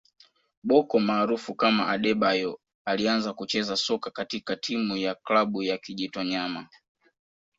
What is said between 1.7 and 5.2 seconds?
Adebayor alianza kucheza soka katika timu ya